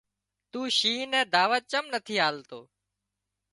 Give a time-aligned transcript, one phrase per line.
[0.51, 2.59] تُون شينهن نين دعوت چم نٿي آلتو